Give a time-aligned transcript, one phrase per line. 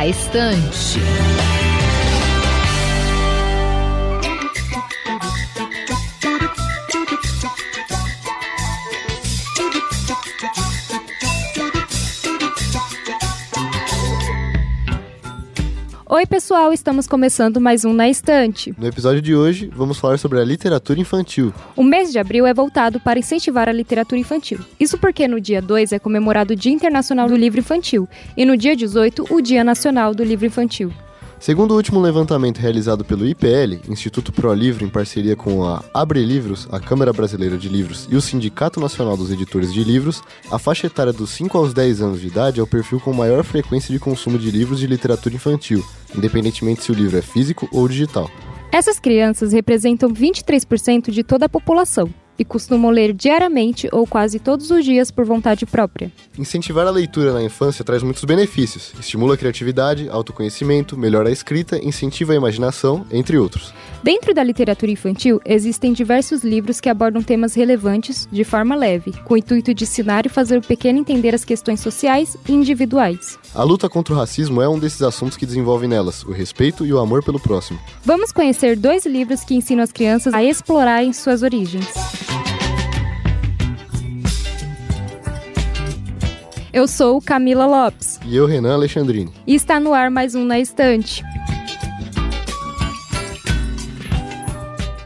[0.00, 1.59] Na Estante.
[16.20, 18.74] Oi, pessoal, estamos começando mais um Na Estante.
[18.76, 21.50] No episódio de hoje, vamos falar sobre a literatura infantil.
[21.74, 24.58] O mês de abril é voltado para incentivar a literatura infantil.
[24.78, 28.54] Isso porque no dia 2 é comemorado o Dia Internacional do Livro Infantil e no
[28.54, 30.92] dia 18 o Dia Nacional do Livro Infantil.
[31.40, 36.22] Segundo o último levantamento realizado pelo IPL, Instituto Pro Livro, em parceria com a Abre
[36.22, 40.58] Livros, a Câmara Brasileira de Livros e o Sindicato Nacional dos Editores de Livros, a
[40.58, 43.90] faixa etária dos 5 aos 10 anos de idade é o perfil com maior frequência
[43.90, 45.82] de consumo de livros de literatura infantil,
[46.14, 48.30] independentemente se o livro é físico ou digital.
[48.70, 54.70] Essas crianças representam 23% de toda a população e costumam ler diariamente ou quase todos
[54.70, 56.10] os dias por vontade própria.
[56.38, 58.94] Incentivar a leitura na infância traz muitos benefícios.
[58.98, 63.74] Estimula a criatividade, autoconhecimento, melhora a escrita, incentiva a imaginação, entre outros.
[64.02, 69.34] Dentro da literatura infantil, existem diversos livros que abordam temas relevantes de forma leve, com
[69.34, 73.38] o intuito de ensinar e fazer o pequeno entender as questões sociais e individuais.
[73.54, 76.92] A luta contra o racismo é um desses assuntos que desenvolve nelas, o respeito e
[76.94, 77.78] o amor pelo próximo.
[78.02, 82.29] Vamos conhecer dois livros que ensinam as crianças a explorarem suas origens.
[86.72, 88.20] Eu sou Camila Lopes.
[88.24, 89.32] E eu, Renan Alexandrini.
[89.44, 91.24] E está no ar mais um Na Estante.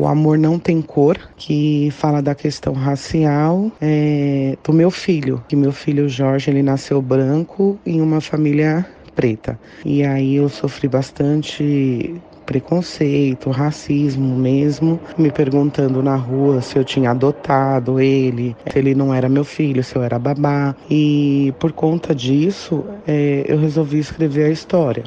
[0.00, 5.40] O Amor Não Tem Cor, que fala da questão racial é, do meu filho.
[5.48, 9.56] Que meu filho Jorge, ele nasceu branco em uma família preta.
[9.84, 12.20] E aí eu sofri bastante
[12.52, 19.14] preconceito, racismo mesmo, me perguntando na rua se eu tinha adotado ele, se ele não
[19.14, 20.76] era meu filho, se eu era babá.
[20.90, 25.04] E por conta disso, é, eu resolvi escrever a história.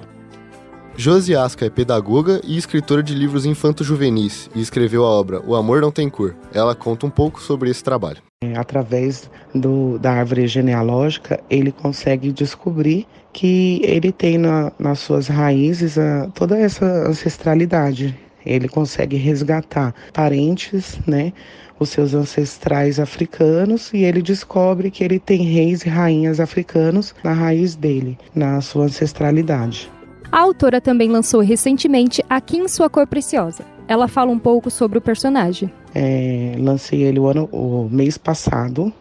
[0.98, 5.81] Josi Asca é pedagoga e escritora de livros infanto-juvenis e escreveu a obra O Amor
[5.81, 6.34] Não Tem Cor.
[6.53, 8.19] Ela conta um pouco sobre esse trabalho.
[8.42, 15.28] É, através do, da árvore genealógica, ele consegue descobrir que ele tem na, nas suas
[15.28, 18.18] raízes a, toda essa ancestralidade.
[18.46, 21.34] Ele consegue resgatar parentes, né,
[21.78, 27.34] os seus ancestrais africanos e ele descobre que ele tem reis e rainhas africanos na
[27.34, 29.92] raiz dele, na sua ancestralidade.
[30.31, 33.63] A autora também lançou recentemente Aqui em Sua Cor Preciosa.
[33.88, 35.72] Ela fala um pouco sobre o personagem.
[35.94, 38.91] É, lancei ele o, ano, o mês passado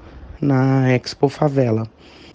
[0.40, 1.88] na Expo Favela,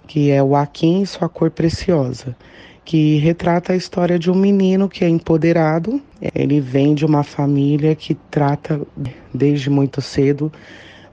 [0.07, 2.35] que é o Aqui em Sua Cor Preciosa,
[2.83, 6.01] que retrata a história de um menino que é empoderado.
[6.33, 8.81] Ele vem de uma família que trata
[9.33, 10.51] desde muito cedo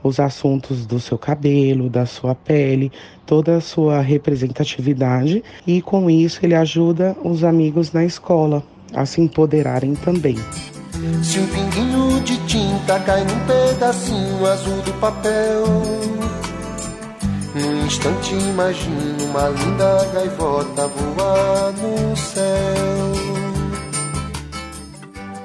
[0.06, 2.92] os assuntos do seu cabelo, da sua pele,
[3.26, 8.62] toda a sua representatividade e com isso ele ajuda os amigos na escola
[8.94, 10.36] a se empoderarem também.
[11.22, 15.64] Se um pinguinho de tinta cai num pedacinho azul do papel,
[17.54, 23.35] num instante imagino uma linda gaivota voar no céu.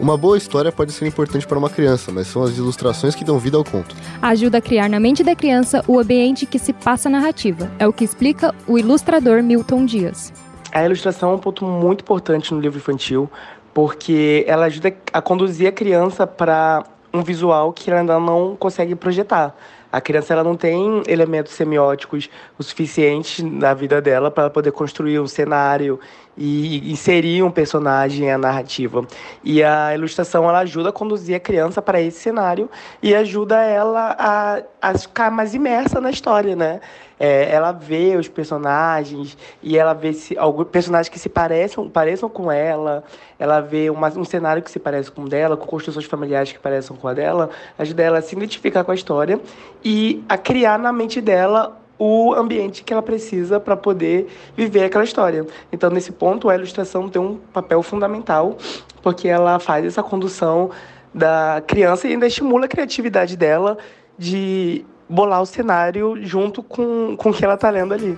[0.01, 3.37] Uma boa história pode ser importante para uma criança, mas são as ilustrações que dão
[3.37, 3.95] vida ao conto.
[4.19, 7.71] Ajuda a criar na mente da criança o ambiente que se passa a narrativa.
[7.77, 10.33] É o que explica o ilustrador Milton Dias.
[10.71, 13.29] A ilustração é um ponto muito importante no livro infantil,
[13.75, 16.83] porque ela ajuda a conduzir a criança para
[17.13, 19.55] um visual que ela ainda não consegue projetar.
[19.91, 25.19] A criança ela não tem elementos semióticos o suficiente na vida dela para poder construir
[25.19, 25.99] um cenário
[26.37, 29.05] e inserir um personagem à narrativa.
[29.43, 32.69] E a ilustração ela ajuda a conduzir a criança para esse cenário
[33.01, 36.79] e ajuda ela a, a ficar mais imersa na história, né?
[37.19, 42.27] É, ela vê os personagens e ela vê se, alguns personagens que se pareçam, pareçam
[42.27, 43.03] com ela,
[43.37, 46.57] ela vê uma, um cenário que se parece com o dela, com construções familiares que
[46.57, 49.39] pareçam com a dela, ajuda ela a se identificar com a história
[49.85, 54.27] e a criar na mente dela o ambiente que ela precisa para poder
[54.57, 55.45] viver aquela história.
[55.71, 58.57] Então, nesse ponto, a ilustração tem um papel fundamental,
[59.03, 60.71] porque ela faz essa condução
[61.13, 63.77] da criança e ainda estimula a criatividade dela
[64.17, 68.17] de bolar o cenário junto com, com o que ela está lendo ali.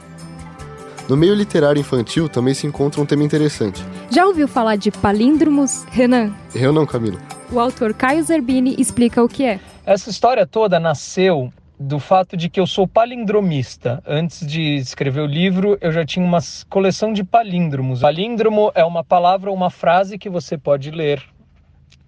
[1.10, 3.84] No meio literário infantil também se encontra um tema interessante.
[4.10, 6.32] Já ouviu falar de palíndromos, Renan?
[6.56, 7.20] Eu não, Camila.
[7.52, 9.60] O autor Caio Zerbini explica o que é.
[9.86, 14.02] Essa história toda nasceu do fato de que eu sou palindromista.
[14.06, 16.40] Antes de escrever o livro, eu já tinha uma
[16.70, 18.02] coleção de palíndromos.
[18.02, 21.22] Palíndromo é uma palavra ou uma frase que você pode ler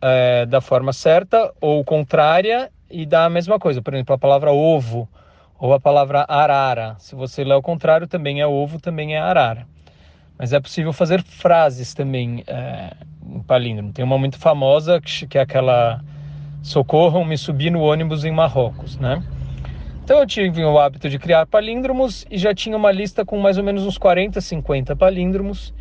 [0.01, 3.81] é, da forma certa ou contrária e dá a mesma coisa.
[3.81, 5.09] Por exemplo, a palavra ovo
[5.57, 6.95] ou a palavra arara.
[6.99, 9.67] Se você lê ao contrário, também é ovo, também é arara.
[10.37, 12.91] mas é possível fazer frases também é,
[13.25, 13.91] em palíndromo.
[13.91, 16.01] Tem uma muito famosa que é aquela
[16.61, 19.23] socorram-me subir no ônibus em Marrocos, né?
[20.05, 23.57] Então eu tive o hábito de criar palíndromos e já tinha uma lista com mais
[23.57, 25.73] ou menos uns 40, 50 palíndromos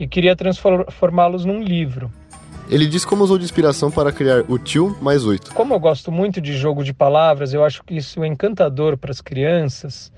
[0.00, 2.10] e queria transformá-los num livro.
[2.70, 5.52] Ele diz como usou de inspiração para criar o Tio mais oito.
[5.52, 9.10] Como eu gosto muito de jogo de palavras, eu acho que isso é encantador para
[9.10, 10.10] as crianças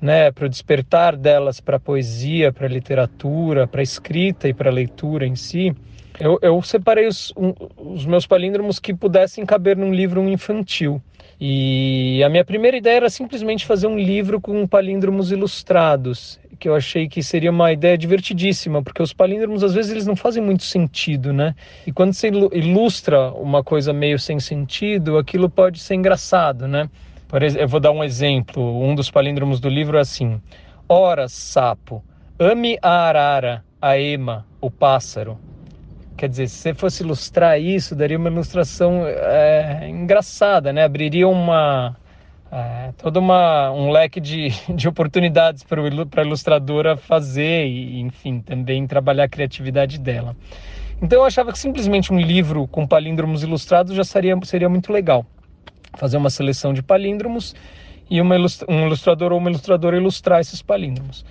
[0.00, 4.54] né, para o despertar delas para a poesia, para a literatura, para a escrita e
[4.54, 5.74] para a leitura em si,
[6.20, 11.00] eu, eu separei os, um, os meus palíndromos que pudessem caber num livro infantil.
[11.40, 16.74] E a minha primeira ideia era simplesmente fazer um livro com palíndromos ilustrados, que eu
[16.74, 20.64] achei que seria uma ideia divertidíssima, porque os palíndromos às vezes eles não fazem muito
[20.64, 21.54] sentido, né?
[21.86, 26.90] E quando você ilustra uma coisa meio sem sentido, aquilo pode ser engraçado, né?
[27.28, 28.82] Por exemplo, eu vou dar um exemplo.
[28.82, 30.40] Um dos palíndromos do livro é assim:
[30.88, 32.02] Ora, sapo,
[32.36, 35.38] ame a arara, a ema, o pássaro.
[36.18, 40.82] Quer dizer, se você fosse ilustrar isso, daria uma ilustração é, engraçada, né?
[40.82, 41.96] Abriria uma
[42.50, 48.84] é, todo uma, um leque de, de oportunidades para a ilustradora fazer e, enfim, também
[48.84, 50.36] trabalhar a criatividade dela.
[51.00, 55.24] Então eu achava que simplesmente um livro com palíndromos ilustrados já seria, seria muito legal
[55.96, 57.54] fazer uma seleção de palíndromos
[58.10, 58.34] e uma,
[58.68, 61.24] um ilustrador ou uma ilustradora ilustrar esses palíndromos.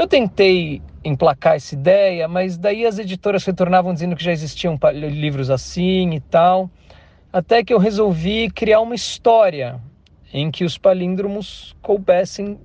[0.00, 5.50] Eu tentei emplacar essa ideia, mas daí as editoras retornavam dizendo que já existiam livros
[5.50, 6.70] assim e tal,
[7.30, 9.78] até que eu resolvi criar uma história
[10.32, 12.58] em que os palíndromos coubessem,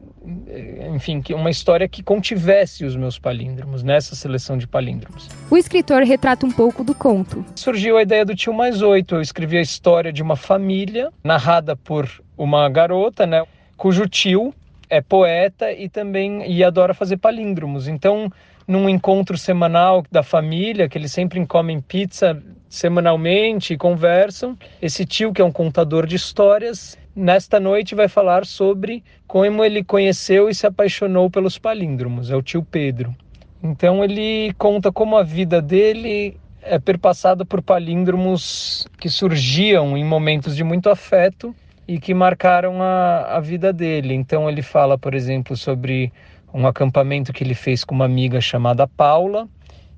[0.96, 5.28] enfim, que uma história que contivesse os meus palíndromos nessa seleção de palíndromos.
[5.52, 7.44] O escritor retrata um pouco do conto.
[7.54, 9.16] Surgiu a ideia do Tio Mais Oito.
[9.16, 13.44] Eu escrevi a história de uma família narrada por uma garota, né,
[13.76, 14.54] cujo tio
[14.90, 17.88] é poeta e também e adora fazer palíndromos.
[17.88, 18.32] Então,
[18.68, 25.32] num encontro semanal da família, que eles sempre comem pizza semanalmente e conversam, esse tio
[25.32, 30.56] que é um contador de histórias nesta noite vai falar sobre como ele conheceu e
[30.56, 33.16] se apaixonou pelos palíndromos, é o tio Pedro.
[33.64, 40.56] Então ele conta como a vida dele é perpassada por palíndromos que surgiam em momentos
[40.56, 41.56] de muito afeto
[41.88, 44.14] e que marcaram a, a vida dele.
[44.14, 46.12] Então ele fala, por exemplo, sobre
[46.54, 49.48] um acampamento que ele fez com uma amiga chamada Paula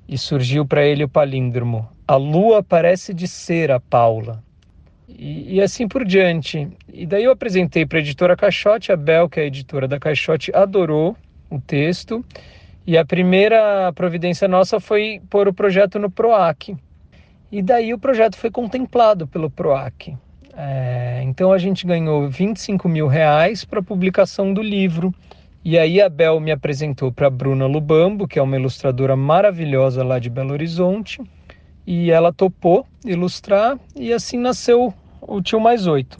[0.07, 4.43] e surgiu para ele o palíndromo: A lua parece de ser a Paula.
[5.07, 6.67] E, e, assim por diante.
[6.91, 9.99] E daí eu apresentei para a editora Caixote, a Bel, que é a editora da
[9.99, 11.15] Caixote, adorou
[11.49, 12.23] o texto.
[12.85, 16.75] E a primeira providência nossa foi pôr o projeto no PROAC.
[17.51, 20.17] E daí o projeto foi contemplado pelo PROAC.
[20.57, 25.13] É, então a gente ganhou 25 mil reais para a publicação do livro.
[25.63, 30.17] E aí a Bel me apresentou para Bruna Lubambo, que é uma ilustradora maravilhosa lá
[30.17, 31.21] de Belo Horizonte
[31.87, 36.17] e ela topou ilustrar e assim nasceu o Tio Mais Oito.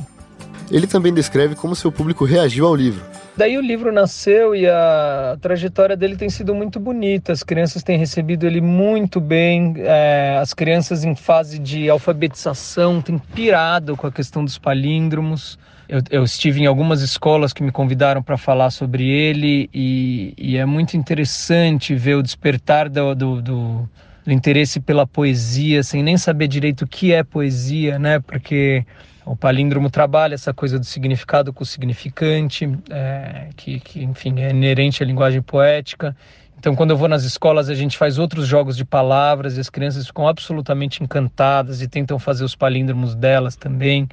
[0.72, 3.04] Ele também descreve como seu público reagiu ao livro.
[3.38, 7.32] Daí o livro nasceu e a trajetória dele tem sido muito bonita.
[7.32, 9.76] As crianças têm recebido ele muito bem.
[9.78, 15.60] É, as crianças em fase de alfabetização têm pirado com a questão dos palíndromos.
[15.88, 20.58] Eu, eu estive em algumas escolas que me convidaram para falar sobre ele e, e,
[20.58, 23.90] é muito interessante ver o despertar do, do, do
[24.26, 28.20] do interesse pela poesia, sem nem saber direito o que é poesia, né?
[28.20, 28.86] Porque
[29.28, 34.50] o palíndromo trabalha essa coisa do significado com o significante, é, que, que, enfim, é
[34.50, 36.16] inerente à linguagem poética.
[36.58, 39.70] Então, quando eu vou nas escolas, a gente faz outros jogos de palavras e as
[39.70, 44.08] crianças ficam absolutamente encantadas e tentam fazer os palíndromos delas também.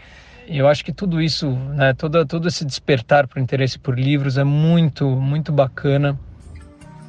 [0.46, 3.98] E eu acho que tudo isso, né, todo, todo esse despertar para o interesse por
[3.98, 6.18] livros é muito, muito bacana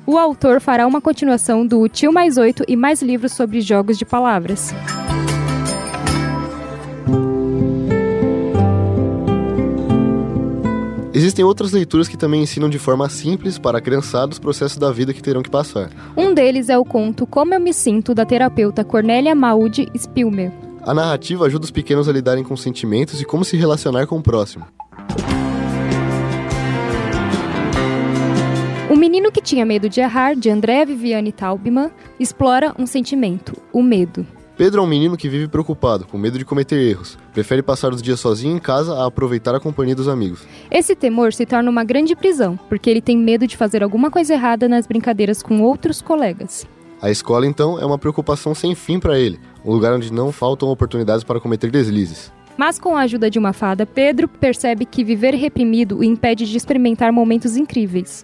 [0.08, 4.06] o autor fará uma continuação do Tio Mais Oito e mais livros sobre jogos de
[4.06, 4.72] palavras.
[11.26, 14.92] Existem outras leituras que também ensinam de forma simples para a criançada os processos da
[14.92, 15.90] vida que terão que passar.
[16.16, 20.52] Um deles é o conto Como Eu Me Sinto, da terapeuta Cornélia Maude Spilmer.
[20.84, 24.22] A narrativa ajuda os pequenos a lidarem com sentimentos e como se relacionar com o
[24.22, 24.68] próximo.
[28.88, 31.90] O menino que tinha medo de errar, de André Viviane Taubman,
[32.20, 34.28] explora um sentimento, o medo.
[34.58, 37.18] Pedro é um menino que vive preocupado, com medo de cometer erros.
[37.34, 40.48] Prefere passar os dias sozinho em casa a aproveitar a companhia dos amigos.
[40.72, 44.34] Esse temor se torna uma grande prisão, porque ele tem medo de fazer alguma coisa
[44.34, 46.66] errada nas brincadeiras com outros colegas.
[47.02, 50.70] A escola, então, é uma preocupação sem fim para ele, um lugar onde não faltam
[50.70, 52.32] oportunidades para cometer deslizes.
[52.56, 56.56] Mas com a ajuda de uma fada, Pedro percebe que viver reprimido o impede de
[56.56, 58.24] experimentar momentos incríveis.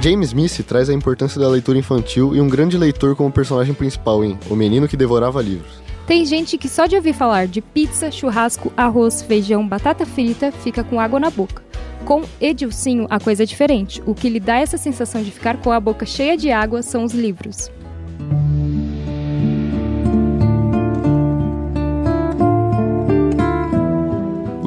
[0.00, 4.24] James Smith traz a importância da leitura infantil e um grande leitor como personagem principal
[4.24, 5.82] em O Menino que Devorava Livros.
[6.06, 10.84] Tem gente que só de ouvir falar de pizza, churrasco, arroz, feijão, batata frita fica
[10.84, 11.64] com água na boca.
[12.04, 14.00] Com Edilcinho, a coisa é diferente.
[14.06, 17.02] O que lhe dá essa sensação de ficar com a boca cheia de água são
[17.02, 17.68] os livros.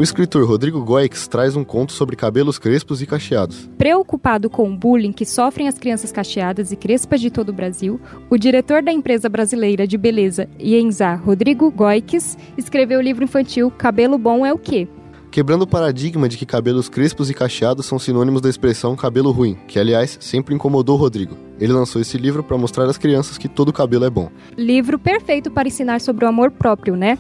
[0.02, 3.70] O escritor Rodrigo Goix traz um conto sobre cabelos crespos e cacheados.
[3.78, 8.02] Preocupado com o bullying que sofrem as crianças cacheadas e crespas de todo o Brasil,
[8.28, 14.18] o diretor da empresa brasileira de beleza Ienza, Rodrigo Goix, escreveu o livro infantil Cabelo
[14.18, 14.88] Bom é o Quê?
[15.30, 19.56] Quebrando o paradigma de que cabelos crespos e cacheados são sinônimos da expressão cabelo ruim,
[19.68, 21.38] que aliás sempre incomodou Rodrigo.
[21.60, 24.32] Ele lançou esse livro para mostrar às crianças que todo cabelo é bom.
[24.58, 27.20] Livro perfeito para ensinar sobre o amor próprio, né?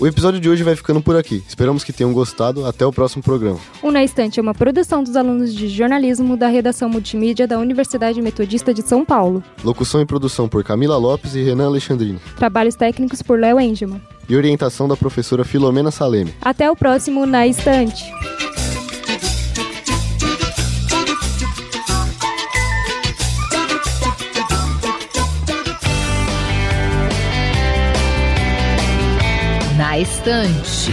[0.00, 1.44] O episódio de hoje vai ficando por aqui.
[1.46, 2.64] Esperamos que tenham gostado.
[2.64, 3.58] Até o próximo programa.
[3.82, 8.22] O Na Estante é uma produção dos alunos de jornalismo da redação multimídia da Universidade
[8.22, 9.44] Metodista de São Paulo.
[9.62, 12.18] Locução e produção por Camila Lopes e Renan Alexandrini.
[12.38, 14.00] Trabalhos técnicos por Léo Engelman.
[14.26, 16.32] E orientação da professora Filomena Saleme.
[16.40, 18.02] Até o próximo Na Estante.
[29.90, 30.92] Na Estante.